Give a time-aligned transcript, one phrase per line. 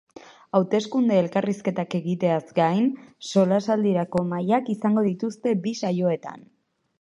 [0.59, 2.87] Hauteskunde elkarrizketak egiteaz gain,
[3.33, 6.45] solasaldierako mahaiak izango dituzte bi saioetan.